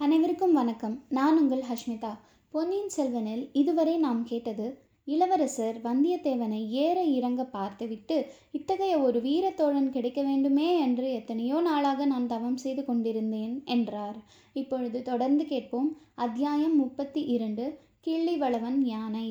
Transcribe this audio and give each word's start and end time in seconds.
அனைவருக்கும் 0.00 0.52
வணக்கம். 0.52 0.94
நான் 1.08 1.36
உங்கள் 1.40 1.60
ஹஷ்மிதா. 1.68 2.10
பொன்னியின் 2.54 2.92
செல்வனில் 2.96 3.42
இதுவரை 3.52 3.92
நாம் 3.96 4.22
கேட்டது 4.24 4.66
இளவரசர் 5.08 5.76
வந்தியத்தேவனை 5.84 6.60
ஏற 6.84 6.98
இறங்க 7.18 7.42
பார்த்துவிட்டு 7.44 8.16
இத்தகைய 8.52 8.94
ஒரு 8.98 9.20
வீரத்தோழன் 9.20 9.88
கிடைக்க 9.90 10.22
வேண்டுமே 10.22 10.66
என்று 10.80 11.06
எத்தனையோ 11.12 11.60
நாளாக 11.60 12.06
நான் 12.06 12.26
தவம் 12.26 12.58
செய்து 12.64 12.84
கொண்டிருந்தேன் 12.84 13.54
என்றார். 13.76 14.18
இப்பொழுது 14.56 15.00
தொடர்ந்து 15.02 15.46
கேட்போம். 15.46 15.92
அத்தியாயம் 16.24 16.76
முப்பத்தி 16.76 17.22
இரண்டு 17.36 17.66
கிள்ளிவளவன் 18.08 18.80
யானை. 18.94 19.28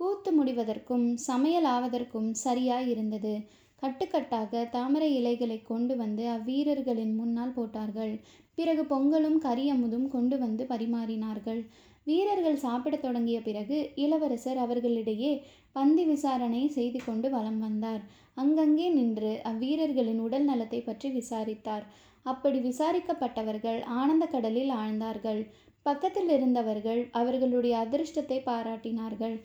கூத்து 0.00 0.32
முடிவதற்கும் 0.32 1.08
சமையல் 1.30 1.70
ஆவதற்கும் 1.76 2.30
சரியாய் 2.46 2.90
இருந்தது. 2.90 3.34
கட்டுக்கட்டாக 3.82 4.62
தாமரை 4.70 5.08
இலைகளை 5.18 5.56
கொண்டு 5.62 5.94
வந்து 5.96 6.24
அவ்வீரர்களின் 6.28 7.12
முன்னால் 7.14 7.54
போட்டார்கள். 7.54 8.12
பிறகு 8.60 8.82
பொங்கலும் 8.92 9.38
கரியமுதும் 9.46 10.08
கொண்டு 10.14 10.36
வந்து 10.44 10.64
பரிமாறினார்கள். 10.72 11.60
வீரர்கள் 12.08 12.58
சாப்பிடத் 12.64 13.04
தொடங்கிய 13.04 13.38
பிறகு 13.46 13.76
இளவரசர் 14.04 14.58
அவர்களிடையே 14.64 15.32
பந்தி 15.76 16.04
விசாரணை 16.04 16.62
செய்து 16.76 17.00
கொண்டு 17.06 17.28
வலம் 17.30 17.60
வந்தார். 17.66 18.02
அங்கங்கே 18.34 18.86
நின்று 18.98 19.32
அவ்வீரர்களின் 19.50 20.20
உடல் 20.26 20.46
நலத்தை 20.50 20.80
பற்றி 20.80 21.08
விசாரித்தார். 21.18 21.84
அப்படி 22.26 22.58
விசாரிக்கப்பட்டவர்கள் 22.68 23.80
ஆனந்த 24.00 24.24
கடலில் 24.26 24.72
ஆழ்ந்தார்கள். 24.80 25.42
பக்கத்தில் 25.86 26.30
இருந்தவர்கள் 26.36 27.00
அவர்களுடைய 27.20 27.74
அதிர்ஷ்டத்தை 27.84 28.38
பாராட்டினார்கள். 28.48 29.36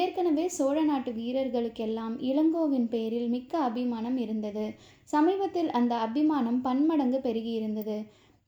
ஏற்கனவே 0.00 0.44
சோழ 0.48 0.76
நாட்டு 0.82 1.10
வீரர்களுக்கெல்லாம் 1.18 2.14
இளங்கோவின் 2.30 2.88
பேரில் 2.94 3.28
மிக்க 3.28 3.58
அபிமானம் 3.68 4.18
இருந்தது. 4.24 4.66
சமீபத்தில் 5.12 5.70
அந்த 5.78 5.94
அபிமானம் 6.06 6.60
பன்மடங்கு 6.66 7.18
பெருகியிருந்தது. 7.26 7.96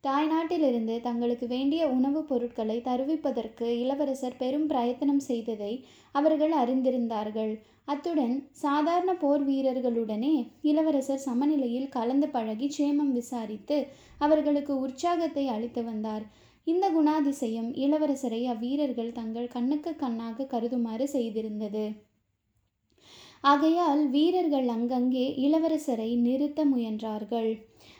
தாய்நாட்டிலிருந்து 0.04 1.00
தங்களுக்கு 1.00 1.46
வேண்டிய 1.46 1.82
உணவுப் 1.88 2.28
பொருட்களை 2.28 2.76
தருவிப்பதற்கு 2.84 3.66
இளவரசர் 3.82 4.36
பெரும் 4.36 4.66
பிரயத்தனம் 4.66 5.20
செய்ததை 5.20 5.72
அவர்கள் 6.14 6.52
அறிந்திருந்தார்கள். 6.52 7.52
அத்துடன் 7.84 8.34
சாதாரண 8.50 9.14
போர் 9.14 9.44
வீரர்களுடனே 9.46 10.34
இளவரசர் 10.62 11.24
சமநிலையில் 11.26 11.88
கலந்து 11.88 12.28
பழகி 12.28 12.68
சேமம் 12.78 13.12
விசாரித்து 13.12 13.78
அவர்களுக்கு 14.18 14.80
உற்சாகத்தை 14.80 15.48
அளித்து 15.48 15.84
வந்தார். 15.84 16.24
இந்த 16.66 16.84
குணாதிசயம் 16.90 17.70
இளவரசரை 17.76 18.42
அவ்வீரர்கள் 18.46 19.12
தங்கள் 19.12 19.48
கண்ணுக்கு 19.48 19.96
கண்ணாக 19.96 20.46
கருதுமாறு 20.52 21.06
செய்திருந்தது. 21.12 21.84
ஆகையால் 23.44 24.02
வீரர்கள் 24.08 24.68
அங்கங்கே 24.68 25.24
இளவரசரை 25.46 26.10
நிறுத்த 26.18 26.60
முயன்றார்கள். 26.64 27.50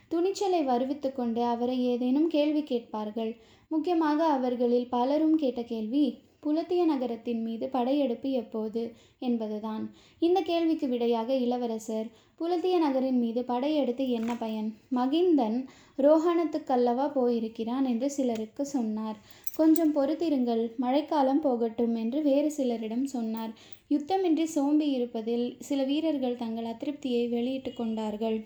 துணிச்சலை 0.08 0.60
வருவித்து 0.62 1.08
கொண்டு 1.12 1.42
அவரை 1.44 1.76
ஏதேனும் 1.84 2.28
கேள்வி 2.28 2.62
கேட்பார்கள். 2.62 3.32
முக்கியமாக 3.68 4.20
அவர்களில் 4.26 4.88
பலரும் 4.88 5.36
கேட்ட 5.36 5.62
கேள்வி 5.62 6.04
புலத்திய 6.40 6.82
நகரத்தின் 6.84 7.42
மீது 7.42 7.68
படையெடுப்பு 7.68 8.30
எப்போது? 8.30 8.82
என்பதுதான். 9.18 9.84
இந்த 10.18 10.38
கேள்விக்கு 10.40 10.88
விடையாக 10.88 11.30
இளவரசர் 11.34 12.08
புலத்திய 12.34 12.78
நகரின் 12.78 13.18
மீது 13.18 13.40
படையெடுத்து 13.44 14.04
என்ன 14.10 14.30
பயன்? 14.34 14.68
மகிந்தன் 14.94 15.58
ரோஹணத்துக்கல்லவா 15.98 17.06
போயிருக்கிறான் 17.12 17.84
என்று 17.84 18.10
சிலருக்கு 18.10 18.64
சொன்னார். 18.66 19.18
கொஞ்சம் 19.58 19.92
பொறுத்திருங்கள் 19.96 20.62
மழைக்காலம் 20.84 21.42
போகட்டும் 21.44 21.94
என்று 22.02 22.18
வேறு 22.28 22.48
சிலரிடம் 22.56 23.04
சொன்னார். 23.14 23.52
யுத்தமின்றி 23.92 24.46
சோம்பி 24.54 24.86
இருப்பதில் 24.96 25.46
சில 25.68 25.80
வீரர்கள் 25.90 26.40
தங்கள் 26.42 26.70
அதிருப்தியை 26.72 27.24
வெளியிட்டு 27.34 27.70
கொண்டார்கள். 27.72 28.38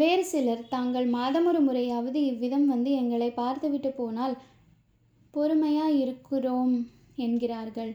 வேறு 0.00 0.24
சிலர் 0.24 0.62
தாங்கள் 0.74 1.06
மாதமொரு 1.16 1.60
முறையாவது 1.60 2.18
இவ்விதம் 2.24 2.66
வந்து 2.66 2.90
எங்களை 2.92 3.30
பார்த்துவிட்டு 3.40 3.90
போனால் 3.92 4.36
பொறுமையாக 5.34 5.96
இருக்கிறோம் 6.04 6.74
என்கிறார்கள். 7.24 7.90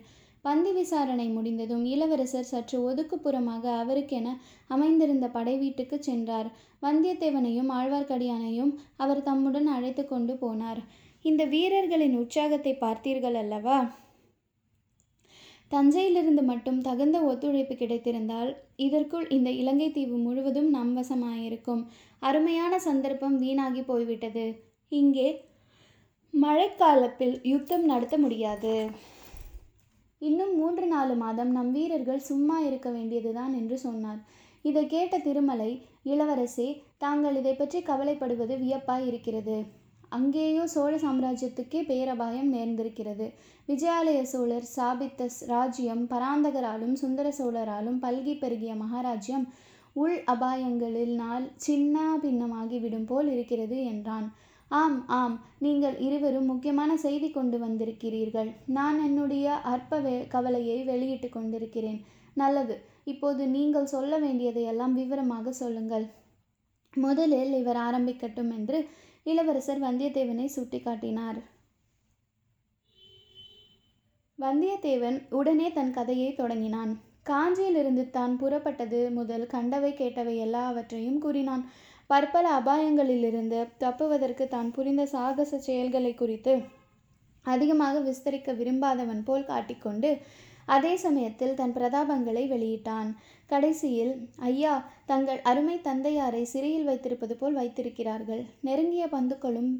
பந்தி 0.45 0.71
விசாரணை 0.77 1.25
முடிந்ததும் 1.35 1.83
இளவரசர் 1.91 2.49
சற்று 2.49 2.77
ஒதுக்குப்புறமாக 2.87 3.65
அவருக்கென 3.81 4.33
அமைந்திருந்த 4.67 5.27
படை 5.27 5.53
வீட்டுக்கு 5.57 5.97
சென்றார். 6.09 6.49
வந்தியத்தேவனையும் 6.81 7.71
ஆழ்வார்க்கடியானையும் 7.77 8.73
அவர் 9.03 9.25
தம்முடன் 9.29 9.69
அழைத்து 9.75 10.05
கொண்டு 10.05 10.35
போனார். 10.43 10.81
இந்த 11.25 11.43
வீரர்களின் 11.51 12.15
உற்சாகத்தை 12.21 12.71
பார்த்தீர்கள் 12.81 13.37
அல்லவா? 13.41 13.77
தஞ்சையிலிருந்து 15.71 16.43
மட்டும் 16.49 16.79
தகுந்த 16.81 17.17
ஒத்துழைப்பு 17.21 17.75
கிடைத்திருந்தால் 17.75 18.51
இதற்குள் 18.85 19.25
இந்த 19.27 19.49
இலங்கை 19.61 19.87
தீவு 19.91 20.17
முழுவதும் 20.17 20.69
நம் 20.69 20.91
வசமாயிருக்கும் 20.97 21.81
அருமையான 22.21 22.73
சந்தர்ப்பம் 22.79 23.35
வீணாகி 23.37 23.81
போய்விட்டது. 23.81 24.45
இங்கே 24.91 25.27
மழைக்காலத்தில் 26.33 27.35
யுத்தம் 27.43 27.85
நடத்த 27.85 28.17
முடியாது. 28.17 28.75
இன்னும் 30.21 30.53
மூன்று 30.55 30.85
நாலு 30.87 31.15
மாதம் 31.15 31.51
நம் 31.51 31.71
வீரர்கள் 31.71 32.27
சும்மா 32.29 32.57
இருக்க 32.59 32.89
வேண்டியதுதான் 32.89 33.53
என்று 33.53 33.77
சொன்னார். 33.77 34.21
இதை 34.65 34.83
கேட்ட 34.85 35.15
திருமலை 35.19 35.71
இளவரசே 36.05 36.67
தாங்கள் 36.97 37.39
இதை 37.41 37.55
பற்றி 37.55 37.79
கவலைப்படுவது 37.81 38.55
வியப்பாய் 38.57 39.07
இருக்கிறது 39.09 39.57
அங்கேயோ 40.17 40.63
சோழ 40.67 40.93
சாம்ராஜ்யத்துக்கே 40.97 41.81
பேரபாயம் 41.87 42.49
நேர்ந்திருக்கிறது. 42.53 43.27
விஜயாலய 43.67 44.21
சோழர் 44.31 44.67
சாபித்த 44.75 45.27
ராஜ்யம் 45.47 46.03
பராந்தகராலும் 46.07 46.95
சுந்தர 47.01 47.27
சோழராலும் 47.39 47.99
பல்கி 48.05 48.33
பெருகிய 48.37 48.73
மகாராஜ்யம் 48.75 49.45
உள் 49.95 50.17
அபாயங்களில் 50.33 51.15
நாள் 51.15 51.45
சின்ன 51.65 51.97
பின்னமாகிவிடும் 52.23 53.05
போல் 53.05 53.27
இருக்கிறது 53.27 53.77
என்றான். 53.83 54.27
ஆம் 54.71 54.99
ஆம் 55.19 55.35
நீங்கள் 55.59 55.97
இருவரும் 55.99 56.49
முக்கியமான 56.51 56.91
செய்தி 56.97 57.29
கொண்டு 57.31 57.57
வந்திருக்கிறீர்கள். 57.57 58.49
நான் 58.77 58.97
என்னுடைய 58.99 59.55
அற்ப 59.73 59.99
வே 59.99 60.15
கவலையை 60.27 60.77
வெளியிட்டு 60.83 61.29
கொண்டிருக்கிறேன். 61.29 61.99
நல்லது. 62.33 62.75
இப்போது 63.03 63.43
நீங்கள் 63.47 63.91
சொல்ல 63.95 64.13
வேண்டியதையெல்லாம் 64.17 64.93
விவரமாக 64.93 65.53
சொல்லுங்கள். 65.61 66.05
முதலில் 66.93 67.53
இவர் 67.59 67.79
ஆரம்பிக்கட்டும் 67.87 68.51
என்று 68.57 68.77
இளவரசர் 69.25 69.81
வந்தியத்தேவனை 69.83 70.45
சுட்டிக்காட்டினார். 70.55 71.39
வந்தியத்தேவன் 74.39 75.17
உடனே 75.29 75.67
தன் 75.71 75.93
கதையை 75.93 76.29
தொடங்கினான். 76.33 76.91
காஞ்சியிலிருந்து 77.29 78.03
தான் 78.09 78.33
புறப்பட்டது 78.39 78.99
முதல் 79.11 79.45
கண்டவை 79.47 79.91
கேட்டவை 79.91 80.35
எல்லாவற்றையும் 80.37 81.17
கூறினான். 81.17 81.63
பற்பல 82.09 82.45
அபாயங்களிலிருந்து 82.59 83.59
தப்புவதற்கு 83.77 84.47
தான் 84.47 84.71
புரிந்த 84.71 85.05
சாகச 85.05 85.59
செயல்களை 85.59 86.13
குறித்து 86.13 86.53
அதிகமாக 87.45 87.99
விஸ்தரிக்க 87.99 88.51
விரும்பாதவன் 88.53 89.23
போல் 89.23 89.45
காட்டிக்கொண்டு 89.45 90.09
அதே 90.65 90.95
சமயத்தில் 90.95 91.55
தன் 91.55 91.73
பிரதாபங்களை 91.73 92.43
வெளியிட்டான். 92.49 93.15
கடைசியில் 93.45 94.29
ஐயா 94.35 94.85
தங்கள் 95.05 95.39
அருமை 95.41 95.79
தந்தையாரை 95.83 96.43
சிறையில் 96.43 96.83
வைத்திருப்பது 96.83 97.35
போல் 97.35 97.53
வைத்திருக்கிறார்கள். 97.53 98.45
நெருங்கிய 98.61 99.05
பந்துக்களும் 99.05 99.71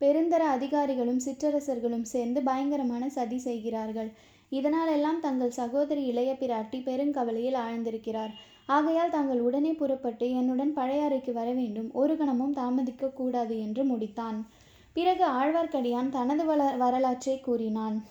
பெருந்தர 0.00 0.38
அதிகாரிகளும் 0.38 1.20
சிற்றரசர்களும் 1.26 2.02
சேர்ந்து 2.02 2.42
பயங்கரமான 2.42 3.08
சதி 3.08 3.38
செய்கிறார்கள். 3.38 4.10
இதனாலெல்லாம் 4.50 5.18
தங்கள் 5.20 5.50
சகோதரி 5.50 6.04
இளைய 6.04 6.36
பிராட்டி 6.40 6.78
பெருங்கவலையில் 6.82 7.56
ஆழ்ந்திருக்கிறார். 7.56 8.30
ஆகையால் 8.66 9.10
தாங்கள் 9.10 9.40
உடனே 9.40 9.72
புறப்பட்டு 9.72 10.30
என்னுடன் 10.30 10.76
பழையாறைக்கு 10.76 11.32
வர 11.32 11.52
வேண்டும். 11.52 11.90
ஒரு 11.92 12.16
கணமும் 12.16 12.52
தாமதிக்க 12.52 13.08
கூடாது 13.08 13.60
என்று 13.60 13.84
முடித்தான். 13.84 14.44
பிறகு 14.92 15.24
ஆழ்வார்க்கடியான் 15.24 16.08
தனது 16.08 16.44
வள 16.44 16.76
வரலாற்றை 16.76 17.40
கூறினான். 17.40 18.04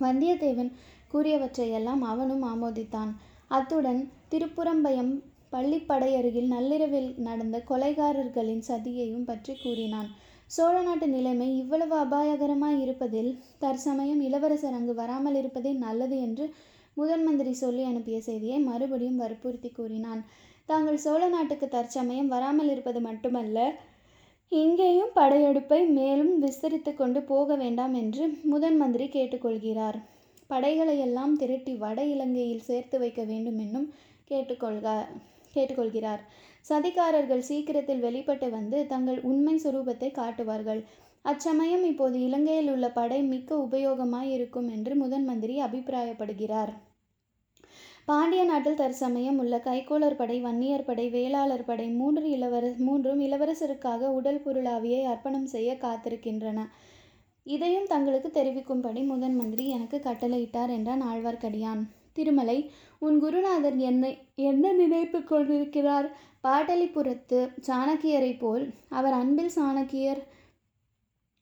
வந்தியத்தேவன் 0.00 0.72
கூறியவற்றையெல்லாம் 1.12 2.02
அவனும் 2.12 2.44
ஆமோதித்தான். 2.52 3.12
அத்துடன் 3.56 4.00
திருப்புறம்பயம் 4.32 5.12
பள்ளிப்படை 5.52 6.10
அருகில் 6.18 6.52
நள்ளிரவில் 6.52 7.08
நடந்த 7.26 7.56
கொலைகாரர்களின் 7.70 8.62
சதியையும் 8.68 9.26
பற்றி 9.30 9.54
கூறினான். 9.54 10.08
சோழ 10.50 10.76
நாட்டு 10.82 11.06
நிலைமை 11.14 11.48
இவ்வளவு 11.58 11.94
அபாயகரமாய் 12.04 12.78
இருப்பதில் 12.84 13.30
தற்சமயம் 13.62 14.20
இளவரசர் 14.28 14.76
அங்கு 14.78 14.94
வராமல் 15.00 15.36
இருப்பதே 15.40 15.72
நல்லது 15.84 16.16
என்று 16.26 16.46
முதன் 16.96 17.24
மந்திரி 17.26 17.52
சொல்லி 17.60 17.82
அனுப்பிய 17.90 18.18
செய்தியை 18.26 18.58
மறுபடியும் 18.70 19.20
வற்புறுத்தி 19.22 19.70
கூறினான். 19.70 20.20
தாங்கள் 20.68 20.98
சோழ 21.04 21.22
நாட்டுக்கு 21.28 21.66
தற்சமயம் 21.68 22.32
வராமல் 22.34 22.70
இருப்பது 22.74 23.00
மட்டுமல்ல 23.08 23.58
இங்கேயும் 24.52 25.12
படையெடுப்பை 25.18 25.78
மேலும் 25.98 26.32
விஸ்தரித்து 26.42 26.92
கொண்டு 26.94 27.20
போக 27.30 27.54
வேண்டாம் 27.62 27.94
என்று 28.00 28.24
முதன் 28.52 28.76
மந்திரி 28.82 29.06
கேட்டுக்கொள்கிறார். 29.14 29.98
படைகளை 30.52 30.96
எல்லாம் 31.06 31.34
திரட்டி 31.36 31.74
வட 31.82 32.00
இலங்கையில் 32.14 32.66
சேர்த்து 32.68 32.96
வைக்க 32.98 33.22
வேண்டும் 33.30 33.58
என்னும் 33.58 33.88
கேட்டுக்கொள்க 34.30 34.88
கேட்டுக்கொள்கிறார். 35.54 36.22
சதிகாரர்கள் 36.68 37.48
சீக்கிரத்தில் 37.48 38.04
வெளிப்பட்டு 38.06 38.46
வந்து 38.50 38.78
தங்கள் 38.86 39.18
உண்மை 39.30 39.54
சுரூபத்தை 39.64 40.10
காட்டுவார்கள். 40.20 40.80
அச்சமயம் 41.24 41.84
இப்போது 41.84 42.16
இலங்கையில் 42.20 42.70
உள்ள 42.70 42.86
படை 42.90 43.18
மிக்க 43.32 43.50
உபயோகமாய் 43.66 44.30
இருக்கும் 44.36 44.68
என்று 44.68 44.92
முதன் 44.94 45.26
மந்திரி 45.26 45.56
அபிப்பிராயப்படுகிறார். 45.62 46.72
பாண்டிய 48.04 48.44
நாட்டில் 48.44 48.78
தற்சமயம் 48.80 49.38
உள்ள 49.38 49.56
கைக்கோளர் 49.66 50.16
படை 50.20 50.38
வன்னியர் 50.40 50.88
படை 50.88 51.04
வேளாளர் 51.08 51.68
படை 51.68 51.86
மூன்று 51.98 52.24
இளவர 52.30 52.64
மூன்றும் 52.78 53.20
இளவரசருக்காக 53.20 54.10
உடல் 54.18 54.42
பொருளாவியை 54.44 55.02
அர்ப்பணம் 55.04 55.48
செய்ய 55.54 55.72
காத்திருக்கின்றன. 55.84 56.60
இதையும் 57.46 57.86
தங்களுக்கு 57.86 58.28
தெரிவிக்கும்படி 58.30 59.00
முதன் 59.02 59.36
மந்திரி 59.36 59.64
எனக்கு 59.68 60.00
கட்டளையிட்டார் 60.04 60.70
என்றான் 60.70 61.02
ஆழ்வார்க்கடியான். 61.02 61.80
திருமலை 62.12 62.58
உன் 62.98 63.16
குருநாதர் 63.20 63.78
என்னை 63.90 64.10
என்ன 64.34 64.72
நினைப்பு 64.72 65.18
கொண்டிருக்கிறார்? 65.22 66.08
பாட்டலிபுரத்து 66.44 67.38
சாணக்கியரைப் 67.66 68.38
போல் 68.38 68.64
அவர் 68.88 69.12
அன்பில் 69.12 69.52
சாணக்கியர் 69.56 70.20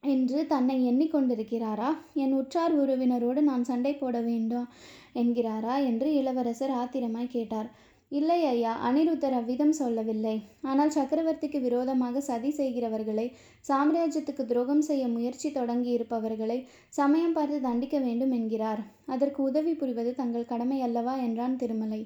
என்று 0.03 0.39
தன்னை 0.47 0.75
எண்ணிக்கொண்டிருக்கிறாரா 0.89 1.89
என் 2.13 2.33
உற்றார் 2.33 2.73
உறவினரோடு 2.79 3.41
நான் 3.41 3.63
சண்டை 3.63 3.93
போட 3.93 4.21
வேண்டும் 4.21 4.67
என்கிறாரா? 5.13 5.75
என்று 5.85 6.13
இளவரசர் 6.13 6.71
ஆத்திரமாய் 6.71 7.27
கேட்டார். 7.27 7.69
இல்லை 8.11 8.37
ஐயா 8.45 8.71
அனிருத்தர் 8.87 9.35
அவ்விதம் 9.37 9.75
சொல்லவில்லை. 9.79 10.33
ஆனால் 10.69 10.91
சக்கரவர்த்திக்கு 10.95 11.59
விரோதமாக 11.65 12.21
சதி 12.29 12.49
செய்கிறவர்களை 12.57 13.25
சாம்ராஜ்யத்துக்கு 13.69 14.43
துரோகம் 14.45 14.83
செய்ய 14.89 15.03
முயற்சி 15.07 15.49
தொடங்கியிருப்பவர்களை 15.49 16.57
சமயம் 16.99 17.35
பார்த்து 17.37 17.59
தண்டிக்க 17.67 17.99
வேண்டும் 17.99 18.33
என்கிறார். 18.39 18.81
அதற்கு 19.05 19.41
உதவி 19.49 19.73
புரிவது 19.81 20.13
தங்கள் 20.21 20.49
கடமை 20.51 20.79
அல்லவா 20.81 21.15
என்றான் 21.27 21.57
திருமலை. 21.63 22.01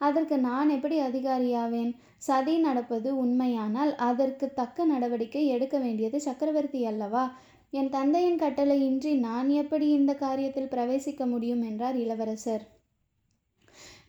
அதற்கு 0.00 0.36
நான் 0.48 0.70
எப்படி 0.76 0.96
அதிகாரியாவேன்? 1.00 1.92
சதி 2.28 2.54
நடப்பது 2.58 3.08
உண்மையானால் 3.24 3.92
அதற்கு 4.08 4.46
தக்க 4.60 4.84
நடவடிக்கை 4.84 5.46
எடுக்க 5.46 5.76
வேண்டியது 5.78 6.18
சக்கரவர்த்தி 6.20 6.82
அல்லவா? 6.86 7.24
என் 7.72 7.90
தந்தையின் 7.90 8.42
கட்டளையின்றி 8.42 9.12
நான் 9.28 9.50
எப்படி 9.62 9.86
இந்த 9.98 10.14
காரியத்தில் 10.24 10.72
பிரவேசிக்க 10.74 11.26
முடியும் 11.26 11.62
என்றார் 11.62 11.98
இளவரசர். 12.04 12.64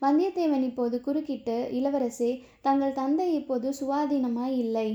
வந்தியத்தேவன் 0.04 0.64
இப்போது 0.70 0.96
குறுக்கிட்டு 1.00 1.56
இளவரசே 1.78 2.30
தங்கள் 2.60 2.98
தந்தை 3.00 3.26
இப்போது 3.34 3.68
சுவாதீனமாய் 3.80 4.56
இல்லை. 4.56 4.88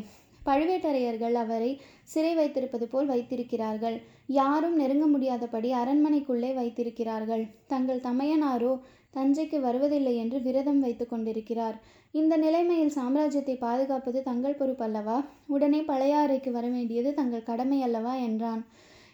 பழுவேட்டரையர்கள் 0.45 1.35
அவரை 1.35 1.71
சிறை 2.03 2.33
வைத்திருப்பது 2.35 2.85
போல் 2.87 3.05
வைத்திருக்கிறார்கள். 3.05 3.97
யாரும் 4.39 4.75
நெருங்க 4.75 5.05
முடியாதபடி 5.05 5.69
அரண்மனைக்குள்ளே 5.73 6.51
வைத்திருக்கிறார்கள். 6.53 7.43
தங்கள் 7.67 7.99
தமையனாரோ 7.99 8.73
தஞ்சைக்கு 9.15 9.57
வருவதில்லை 9.59 10.13
என்று 10.15 10.37
விரதம் 10.41 10.79
வைத்து 10.79 11.05
கொண்டிருக்கிறார். 11.07 11.77
இந்த 12.13 12.33
நிலைமையில் 12.37 12.95
சாம்ராஜ்யத்தை 12.95 13.55
பாதுகாப்பது 13.57 14.19
தங்கள் 14.23 14.59
பொறுப்பல்லவா 14.59 15.17
உடனே 15.47 15.79
பழையாறைக்கு 15.81 16.51
வர 16.51 16.67
வேண்டியது 16.67 17.13
தங்கள் 17.13 17.47
கடமை 17.49 17.79
அல்லவா? 17.81 18.13
என்றான். 18.27 18.61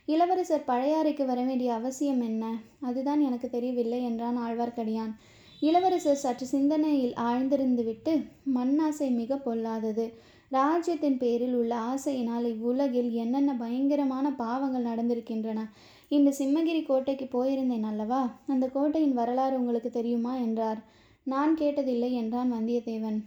இளவரசர் 0.07 0.67
பழையாறைக்கு 0.67 1.23
வர 1.25 1.39
வேண்டிய 1.43 1.69
அவசியம் 1.73 2.21
என்ன? 2.21 2.43
அதுதான் 2.79 3.21
எனக்கு 3.21 3.49
தெரியவில்லை 3.49 4.03
என்றான் 4.03 4.37
ஆழ்வார்க்கடியான். 4.37 5.13
இளவரசர் 5.59 6.15
சற்று 6.15 6.45
சிந்தனையில் 6.45 7.13
ஆழ்ந்திருந்துவிட்டு 7.13 8.25
மண்ணாசை 8.55 9.13
மிக 9.13 9.37
பொல்லாதது. 9.37 10.13
ராஜ்யத்தின் 10.49 11.17
பேரில் 11.17 11.55
உள்ள 11.55 11.75
ஆசையினால் 11.75 12.45
இவ்வுலகில் 12.45 13.11
என்னென்ன 13.11 13.55
பயங்கரமான 13.55 14.33
பாவங்கள் 14.33 14.83
நடந்திருக்கின்றன? 14.83 15.69
இந்த 16.07 16.33
சிம்மகிரி 16.39 16.85
கோட்டைக்கு 16.85 17.25
போயிருந்தேன் 17.25 17.83
அல்லவா? 17.83 18.39
அந்த 18.47 18.67
கோட்டையின் 18.67 19.13
வரலாறு 19.13 19.59
உங்களுக்கு 19.59 19.89
தெரியுமா? 19.89 20.35
என்றார். 20.35 20.77
நான் 21.23 21.57
கேட்டதில்லை 21.57 22.11
என்றான் 22.11 22.53
வந்தியத்தேவன். 22.53 23.23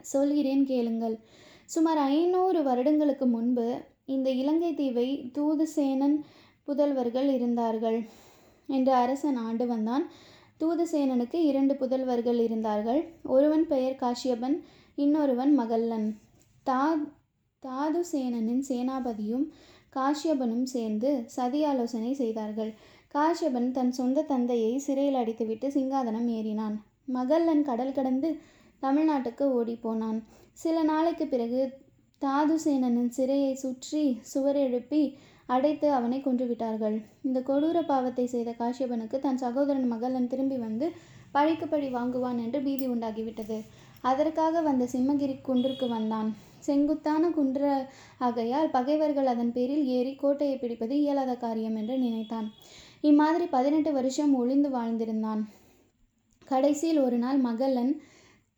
சொல்கிறேன் 0.00 0.66
கேளுங்கள். 0.66 1.18
சுமார் 1.64 1.96
ஐநூறு 1.96 2.62
வருடங்களுக்கு 2.62 3.26
முன்பு 3.26 3.80
இந்த 4.04 4.30
இலங்கை 4.30 4.74
தீவை 4.74 5.30
தூதுசேனன் 5.38 6.24
புதல்வர்கள் 6.68 7.28
இருந்தார்கள் 7.32 8.02
என்று 8.66 8.92
அரசன் 8.92 9.36
ஆண்டு 9.36 9.66
வந்தான். 9.66 10.10
தூதுசேனனுக்கு 10.62 11.34
இரண்டு 11.34 11.74
புதல்வர்கள் 11.74 12.40
இருந்தார்கள். 12.40 13.00
ஒருவன் 13.22 13.66
பெயர் 13.66 13.98
காஷ்யபன் 14.00 14.56
இன்னொருவன் 14.94 15.52
மகல்லன். 15.58 16.08
தா 16.62 16.82
தாதுசேனனின் 17.62 18.62
சேனாபதியும் 18.68 19.44
காஷ்யபனும் 19.96 20.62
சேர்ந்து 20.62 21.22
சதி 21.26 21.64
ஆலோசனை 21.64 22.12
செய்தார்கள். 22.14 22.72
காஷ்யபன் 23.14 23.70
தன் 23.70 23.92
சொந்த 23.92 24.22
தந்தையை 24.22 24.78
சிறையில் 24.78 25.14
அடைத்துவிட்டு 25.14 25.68
சிங்காதனம் 25.68 26.28
ஏறினான். 26.28 26.76
மகல்லன் 27.04 27.62
கடல் 27.62 27.92
கடந்து 27.92 28.30
தமிழ்நாட்டுக்கு 28.82 29.44
ஓடிப்போனான். 29.58 30.18
சில 30.52 30.82
நாளைக்கு 30.82 31.26
பிறகு 31.26 31.60
தாதுசேனனின் 32.22 33.12
சிறையை 33.16 33.52
சுற்றி 33.52 34.18
சுவர் 34.22 34.56
எழுப்பி 34.56 35.02
அடைத்து 35.46 35.92
அவனை 35.92 36.18
கொன்றுவிட்டார்கள். 36.20 36.96
இந்த 37.22 37.40
கொடூர 37.40 37.78
பாவத்தை 37.86 38.26
செய்த 38.26 38.50
காஷ்யபனுக்கு 38.58 39.18
தன் 39.18 39.36
சகோதரன் 39.36 39.88
மகளன் 39.92 40.26
திரும்பி 40.26 40.56
வந்து 40.56 40.88
பழிக்கு 41.32 41.66
பழி 41.66 41.88
வாங்குவான் 41.88 42.38
என்று 42.38 42.60
பீதி 42.60 42.86
உண்டாகிவிட்டது. 42.88 43.58
அதற்காக 44.00 44.60
வந்த 44.60 44.84
சிம்மகிரி 44.92 45.34
குன்றுக்கு 45.40 45.88
வந்தான். 45.88 46.30
செங்குத்தான 46.58 47.30
குன்ற 47.30 47.88
ஆகையால் 48.18 48.70
பகைவர்கள் 48.70 49.26
அதன் 49.26 49.52
பேரில் 49.52 49.84
ஏறி 49.86 50.14
கோட்டையை 50.14 50.56
பிடிப்பது 50.56 50.94
இயலாத 51.00 51.32
காரியம் 51.36 51.76
என்று 51.76 51.98
நினைத்தான். 51.98 52.46
இம்மாதிரி 53.00 53.46
பதினெட்டு 53.46 53.92
வருஷம் 53.92 54.34
ஒளிந்து 54.34 54.68
வாழ்ந்திருந்தான். 54.68 55.42
கடைசியில் 56.48 57.00
ஒரு 57.00 57.16
நாள் 57.16 57.38
மகளன் 57.38 57.92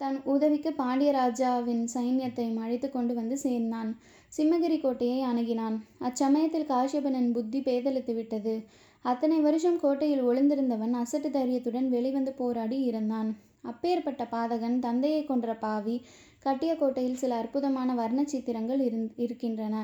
தன் 0.00 0.22
உதவிக்கு 0.24 0.70
பாண்டியராஜாவின் 0.70 1.84
சைன்யத்தை 1.94 2.58
அழைத்து 2.58 2.90
கொண்டு 2.90 3.14
வந்து 3.14 3.36
சேர்ந்தான். 3.38 3.90
சிம்மகிரி 4.38 4.80
கோட்டையை 4.80 5.20
அணுகினான். 5.24 5.76
அச்சமயத்தில் 6.00 6.66
காஷ்யபனின் 6.66 7.32
புத்தி 7.32 7.60
பேதலித்து 7.60 8.14
விட்டது. 8.14 8.54
அத்தனை 9.04 9.40
வருஷம் 9.40 9.80
கோட்டையில் 9.80 10.22
ஒளிந்திருந்தவன் 10.22 10.94
அசட்டு 10.94 11.30
தைரியத்துடன் 11.30 11.88
வெளிவந்து 11.88 12.32
போராடி 12.32 12.78
இருந்தான். 12.80 13.30
அப்பேற்பட்ட 13.62 14.22
பாதகன் 14.24 14.78
தந்தையை 14.78 15.24
கொன்ற 15.24 15.54
பாவி 15.54 15.96
கட்டிய 16.40 16.76
கோட்டையில் 16.76 17.16
சில 17.16 17.34
அற்புதமான 17.34 17.94
வர்ண 17.94 18.24
சித்திரங்கள் 18.24 18.80
இருந் 18.80 19.08
இருக்கின்றன. 19.16 19.76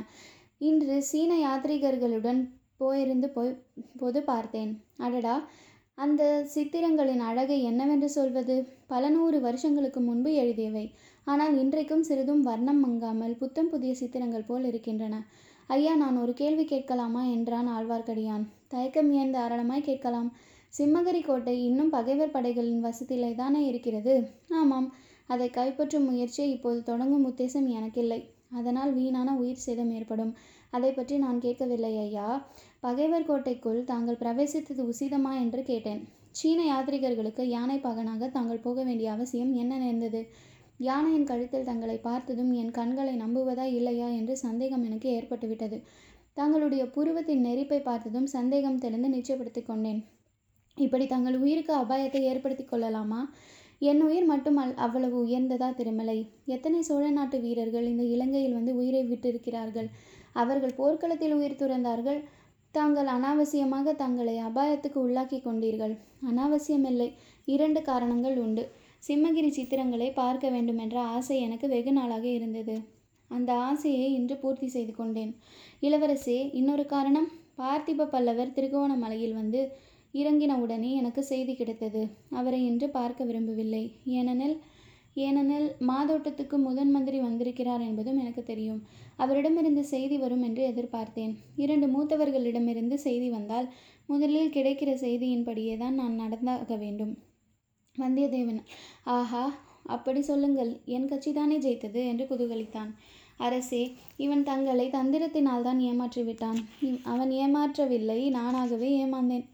இன்று 0.60 1.02
சீன 1.02 1.32
யாத்ரீகர்களுடன் 1.36 2.40
போயிருந்து 2.80 3.26
போய் 3.26 3.52
போது 3.96 4.22
பார்த்தேன். 4.22 4.72
அடடா! 4.96 5.34
அந்த 6.00 6.22
சித்திரங்களின் 6.54 7.18
அழகை 7.18 7.62
என்னவென்று 7.62 8.08
சொல்வது? 8.08 8.54
பல 8.86 9.08
நூறு 9.08 9.40
வருஷங்களுக்கு 9.40 10.00
முன்பு 10.00 10.30
எழுதியவை. 10.30 10.84
ஆனால் 11.24 11.58
இன்றைக்கும் 11.58 12.02
சிறிதும் 12.02 12.40
வர்ணம் 12.40 12.80
மங்காமல் 12.84 13.34
புத்தம் 13.36 13.68
புதிய 13.68 13.94
சித்திரங்கள் 13.94 14.46
போல் 14.46 14.64
இருக்கின்றன. 14.64 15.16
ஐயா 15.66 15.94
நான் 15.94 16.16
ஒரு 16.16 16.32
கேள்வி 16.32 16.64
கேட்கலாமா? 16.64 17.24
என்றான் 17.24 17.68
ஆழ்வார்க்கடியான். 17.68 18.46
தயக்கம் 18.68 19.12
ஏன் 19.12 19.30
தாராளமாய் 19.30 19.80
கேட்கலாம்? 19.80 20.30
சிம்மகிரி 20.78 21.22
கோட்டை 21.24 21.64
இன்னும் 21.64 21.90
பகைவர் 21.90 22.30
படைகளின் 22.30 22.84
வசதியிலே 22.84 23.34
தானே 23.34 23.66
இருக்கிறது? 23.66 24.14
ஆமாம் 24.50 24.88
அதை 25.26 25.48
கைப்பற்றும் 25.48 26.08
முயற்சியை 26.10 26.50
இப்போது 26.50 26.82
தொடங்கும் 26.82 27.26
உத்தேசம் 27.28 27.68
எனக்கில்லை. 27.78 28.20
அதனால் 28.50 28.92
வீணான 28.92 29.34
உயிர் 29.36 29.64
சேதம் 29.66 29.90
ஏற்படும். 29.90 30.32
அதை 30.70 30.92
பற்றி 30.92 31.18
நான் 31.18 31.38
கேட்கவில்லை 31.40 31.92
ஐயா. 31.98 32.28
பகைவர் 32.82 33.26
கோட்டைக்குள் 33.26 33.80
தாங்கள் 33.84 34.20
பிரவேசித்தது 34.20 34.82
உசிதமா 34.90 35.32
என்று 35.40 35.62
கேட்டேன். 35.62 36.00
சீன 36.30 36.60
யாத்ரிகர்களுக்கு 36.64 37.42
யானை 37.54 37.76
பகனாக 37.78 38.28
தாங்கள் 38.28 38.64
போக 38.66 38.78
வேண்டிய 38.82 39.08
அவசியம் 39.12 39.52
என்ன 39.52 39.72
நேர்ந்தது? 39.78 40.20
யானையின் 40.78 41.26
கழுத்தில் 41.30 41.66
தங்களை 41.70 41.96
பார்த்ததும் 41.96 42.52
என் 42.52 42.70
கண்களை 42.70 43.14
நம்புவதா 43.16 43.66
இல்லையா 43.78 44.08
என்று 44.08 44.34
சந்தேகம் 44.36 44.84
எனக்கு 44.84 45.08
ஏற்பட்டுவிட்டது. 45.18 45.78
தங்களுடைய 46.32 46.82
புருவத்தின் 46.86 47.44
நெரிப்பை 47.46 47.80
பார்த்ததும் 47.82 48.28
சந்தேகம் 48.36 48.78
தெளிந்து 48.78 49.08
நிச்சயப்படுத்தி 49.08 49.62
கொண்டேன். 49.64 50.00
இப்படி 50.76 51.06
தங்கள் 51.06 51.36
உயிருக்கு 51.42 51.72
அபாயத்தை 51.74 52.22
ஏற்படுத்தி 52.22 52.64
கொள்ளலாமா? 52.64 53.20
என் 53.78 54.02
உயிர் 54.02 54.24
மட்டும் 54.24 54.56
அல் 54.56 54.74
அவ்வளவு 54.86 55.16
உயர்ந்ததா 55.26 55.68
திருமலை? 55.74 56.18
எத்தனை 56.46 56.80
சோழ 56.82 57.04
நாட்டு 57.10 57.36
வீரர்கள் 57.40 57.86
இந்த 57.92 58.04
இலங்கையில் 58.14 58.56
வந்து 58.58 58.72
உயிரை 58.76 59.02
விட்டிருக்கிறார்கள்? 59.02 59.88
அவர்கள் 60.32 60.78
போர்க்களத்தில் 60.80 61.34
உயிர் 61.34 61.60
துறந்தார்கள். 61.62 62.20
தாங்கள் 62.74 63.06
அனாவசியமாக 63.06 63.92
தங்களை 63.92 64.34
அபாயத்துக்கு 64.38 64.98
உள்ளாக்கி 65.06 65.38
கொண்டீர்கள். 65.44 65.94
அனாவசியமில்லை. 66.30 67.08
இரண்டு 67.44 67.82
காரணங்கள் 67.82 68.36
உண்டு. 68.36 68.64
சிம்மகிரி 69.08 69.50
சித்திரங்களை 69.56 70.08
பார்க்க 70.14 70.50
வேண்டுமென்ற 70.50 70.96
ஆசை 71.16 71.36
எனக்கு 71.40 71.68
வெகு 71.68 71.92
நாளாக 71.92 72.26
இருந்தது. 72.28 72.76
அந்த 73.30 73.50
ஆசையை 73.68 74.06
இன்று 74.12 74.36
பூர்த்தி 74.36 74.68
செய்து 74.68 74.92
கொண்டேன். 74.94 75.32
இளவரசே 75.82 76.38
இன்னொரு 76.52 76.86
காரணம். 76.86 77.28
பார்த்திப 77.58 78.08
பல்லவர் 78.14 78.54
திருகோணமலையில் 78.56 79.34
வந்து 79.34 79.60
இறங்கின 80.14 80.52
உடனே 80.58 80.90
எனக்கு 80.94 81.22
செய்தி 81.22 81.54
கிடைத்தது. 81.54 82.02
அவரை 82.30 82.60
இன்று 82.66 82.88
பார்க்க 82.98 83.24
விரும்பவில்லை. 83.24 83.84
ஏனெனில் 84.18 84.56
ஏனெனில் 85.16 85.68
மாதோட்டத்துக்கு 85.80 86.56
முதன் 86.58 86.90
மந்திரி 86.90 87.18
வந்திருக்கிறார் 87.20 87.80
என்பதும் 87.80 88.18
எனக்கு 88.18 88.42
தெரியும். 88.42 88.80
அவரிடமிருந்து 89.16 89.84
செய்தி 89.84 90.16
வரும் 90.18 90.42
என்று 90.42 90.62
எதிர்பார்த்தேன். 90.72 91.32
இரண்டு 91.56 91.86
மூத்தவர்களிடமிருந்து 91.86 92.94
செய்தி 92.94 93.30
வந்தால் 93.30 93.66
முதலில் 94.06 94.54
கிடைக்கிற 94.56 94.90
செய்தியின்படியே 94.94 95.76
தான் 95.76 95.94
நான் 95.94 96.14
நடந்தாக 96.14 96.76
வேண்டும். 96.76 97.12
வந்தியத்தேவன் 97.98 98.60
ஆஹா 99.04 99.44
அப்படி 99.82 100.20
சொல்லுங்கள். 100.20 100.70
என் 100.84 101.08
கட்சிதானே 101.08 101.56
ஜெயித்தது? 101.58 102.00
என்று 102.06 102.24
குதூகலித்தான். 102.24 102.90
அரசே 103.36 103.82
இவன் 104.16 104.42
தங்களை 104.42 104.86
தந்திரத்தினால் 104.88 105.62
தான் 105.62 105.80
ஏமாற்றி 105.80 106.22
விட்டான் 106.22 106.58
அவன் 107.02 107.30
ஏமாற்றவில்லை. 107.30 108.20
நானாகவே 108.30 108.90
ஏமாந்தேன். 109.04 109.46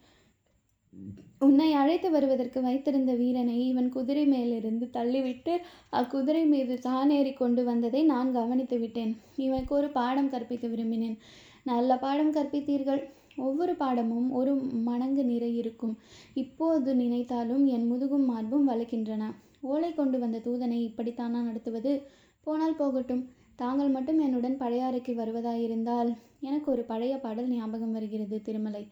உன்னை 1.38 1.73
அழைத்து 1.73 2.11
வருவதற்கு 2.11 2.59
வைத்திருந்த 2.62 3.12
வீரனை 3.15 3.57
இவன் 3.69 3.88
குதிரை 3.88 4.26
மேலிருந்து 4.26 4.87
தள்ளிவிட்டு 4.93 5.55
அக்குதிரை 5.93 6.43
மீது 6.47 6.75
தானேறி 6.83 7.33
கொண்டு 7.35 7.65
வந்ததை 7.65 8.00
நான் 8.05 8.33
கவனித்து 8.33 8.79
விட்டேன். 8.79 9.12
இவனுக்கு 9.37 9.75
ஒரு 9.75 9.88
பாடம் 9.88 10.31
கற்பிக்க 10.31 10.67
விரும்பினேன். 10.69 11.17
நல்ல 11.62 11.99
பாடம் 11.99 12.33
கற்பித்தீர்கள். 12.33 13.03
ஒவ்வொரு 13.37 13.75
பாடமும் 13.75 14.29
ஒரு 14.31 14.53
மடங்கு 14.88 15.25
நிறை 15.25 15.57
இருக்கும். 15.57 15.95
இப்போது 16.35 16.95
நினைத்தாலும் 16.95 17.67
என் 17.67 17.88
முதுகும் 17.93 18.25
மார்பும் 18.25 18.69
வலுக்கின்றன. 18.69 19.25
ஓலை 19.61 19.95
கொண்டு 19.95 20.19
வந்த 20.19 20.38
தூதனை 20.38 20.79
இப்படித்தானா 20.88 21.41
நடத்துவது? 21.43 21.93
போனால் 22.47 22.76
போகட்டும். 22.76 23.23
தாங்கள் 23.57 23.88
மட்டும் 23.88 24.19
என்னுடன் 24.19 24.57
பழையாறைக்கு 24.59 25.12
வருவதாயிருந்தால் 25.15 26.11
எனக்கு 26.41 26.69
ஒரு 26.73 26.83
பழைய 26.83 27.15
பாடல் 27.17 27.49
ஞாபகம் 27.49 27.93
வருகிறது 27.93 28.43
திருமலை. 28.43 28.83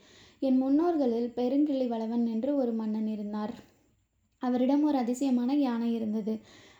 என் 0.46 0.58
முன்னோர்களில் 0.62 1.30
பெருங்கிள்ளி 1.36 1.86
வளவன் 1.88 2.24
என்று 2.26 2.50
ஒரு 2.56 2.72
மன்னன் 2.72 3.06
இருந்தார். 3.06 3.54
அவரிடம் 4.42 4.82
ஒரு 4.82 4.96
அதிசயமான 4.98 5.50
யானை 5.56 5.90
இருந்தது. 5.94 6.34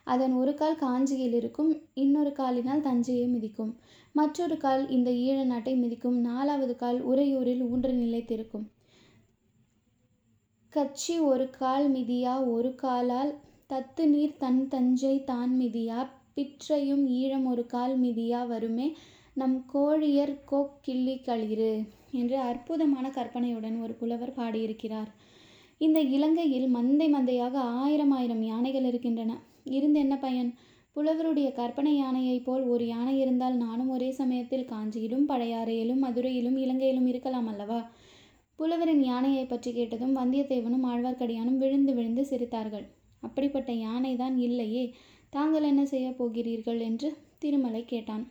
அதன் 0.04 0.32
ஒரு 0.32 0.52
கால் 0.54 0.76
காஞ்சியில் 0.76 1.32
இருக்கும் 1.32 1.70
இன்னொரு 1.94 2.32
காலினால் 2.32 2.82
தஞ்சையை 2.82 3.26
மிதிக்கும். 3.26 3.72
மற்றொரு 4.14 4.56
கால் 4.56 4.82
இந்த 4.88 5.10
ஈழ 5.26 5.38
நாட்டை 5.44 5.74
மிதிக்கும். 5.76 6.18
நாலாவது 6.20 6.74
கால் 6.76 6.98
உறையூரில் 7.06 7.62
ஊன்று 7.72 7.92
நிலைத்திருக்கும். 8.02 8.66
கட்சி 10.72 11.16
ஒரு 11.30 11.46
கால் 11.58 11.86
மிதியா 11.92 12.34
ஒரு 12.52 12.70
காலால் 12.74 13.32
தத்து 13.72 14.04
நீர் 14.06 14.38
தன் 14.38 14.62
தஞ்சை 14.68 15.16
தான் 15.24 15.52
மிதியா 15.60 16.00
பிற்றையும் 16.36 17.04
ஈழம் 17.18 17.44
ஒரு 17.44 17.64
கால் 17.66 17.94
மிதியா 18.00 18.40
வருமே 18.46 18.86
நம் 19.36 19.56
கோழியர் 19.74 20.34
கோக் 20.44 20.78
கிள்ளி 20.80 21.14
களிறு. 21.20 21.74
என்று 22.14 22.36
அற்புதமான 22.40 23.08
கற்பனையுடன் 23.08 23.76
ஒரு 23.82 23.92
புலவர் 23.92 24.36
பாடியிருக்கிறார். 24.36 25.10
இந்த 25.78 26.00
இலங்கையில் 26.00 26.68
மந்தை 26.74 27.08
மந்தையாக 27.14 27.54
ஆயிரம் 27.54 28.10
ஆயிரம் 28.10 28.42
யானைகள் 28.42 28.84
இருக்கின்றன. 28.84 29.32
இருந்து 29.64 29.98
என்ன 30.00 30.16
பயன்? 30.18 30.50
புலவருடைய 30.96 31.52
கற்பனை 31.52 31.92
யானையைப் 31.96 32.44
போல் 32.44 32.64
ஒரு 32.64 32.86
யானை 32.86 33.14
இருந்தால் 33.20 33.56
நானும் 33.56 33.88
ஒரே 33.88 34.10
சமயத்தில் 34.10 34.68
காஞ்சியிலும் 34.72 35.28
பழையாறையிலும் 35.28 36.02
மதுரையிலும் 36.04 36.56
இலங்கையிலும் 36.56 37.06
இருக்கலாம் 37.06 37.46
அல்லவா? 37.46 37.80
புலவரின் 38.58 39.02
யானையை 39.04 39.44
பற்றி 39.46 39.72
கேட்டதும் 39.72 40.16
வந்தியத்தேவனும் 40.16 40.86
ஆழ்வார்க்கடியானும் 40.90 41.56
விழுந்து 41.56 41.94
விழுந்து 41.94 42.24
சிரித்தார்கள். 42.30 42.86
அப்படிப்பட்ட 43.22 43.72
யானை 43.72 44.16
தான் 44.16 44.36
இல்லையே 44.38 44.84
தாங்கள் 45.30 45.62
என்ன 45.62 45.82
செய்ய 45.84 46.08
போகிறீர்கள்? 46.10 46.80
என்று 46.80 47.08
திருமலை 47.38 47.84
கேட்டான். 47.84 48.24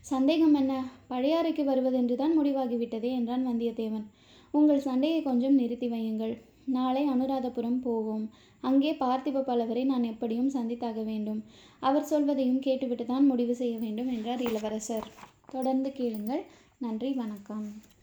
சந்தேகம் 0.00 0.54
என்ன? 0.54 0.84
பழையாறைக்கு 1.08 1.64
வருவதென்று 1.64 2.16
தான் 2.16 2.38
முடிவாகிவிட்டதே 2.38 3.10
என்றான் 3.10 3.46
வந்தியத்தேவன். 3.46 4.06
உங்கள் 4.50 4.80
சண்டையை 4.80 5.22
கொஞ்சம் 5.22 5.54
நிறுத்தி 5.54 5.88
வையுங்கள். 5.88 6.34
நாளை 6.64 7.02
அனுராதபுரம் 7.08 7.80
போவோம். 7.80 8.30
அங்கே 8.60 8.92
பார்த்திப 8.92 9.44
பல்லவரை 9.46 9.84
நான் 9.84 10.02
எப்படியும் 10.02 10.50
சந்தித்தாக 10.50 11.04
வேண்டும். 11.04 11.44
அவர் 11.80 12.04
சொல்வதையும் 12.04 12.58
கேட்டுவிட்டு 12.58 13.06
தான் 13.06 13.26
முடிவு 13.26 13.54
செய்ய 13.54 13.78
வேண்டும் 13.78 14.06
என்றார் 14.06 14.40
இளவரசர். 14.40 15.08
தொடர்ந்து 15.50 15.92
கேளுங்கள். 15.92 16.44
நன்றி 16.78 17.12
வணக்கம். 17.12 17.99